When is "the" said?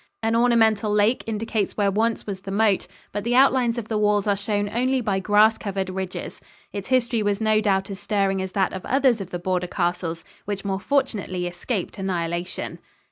2.39-2.49, 3.23-3.35, 3.87-3.99, 9.29-9.37